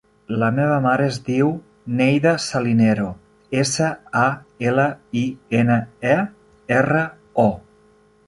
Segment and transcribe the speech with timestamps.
[0.41, 1.49] La meva mare es diu
[1.99, 3.11] Neida Salinero:
[3.63, 3.89] essa,
[4.23, 4.25] a,
[4.69, 4.85] ela,
[5.23, 5.25] i,
[5.59, 5.79] ena,
[6.15, 6.19] e,
[6.79, 7.05] erra,
[7.47, 7.49] o.